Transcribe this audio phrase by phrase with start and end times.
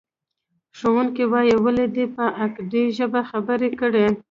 [0.77, 4.05] ښوونکی وایي، ولې دې په اکدي ژبه خبرې کړې؟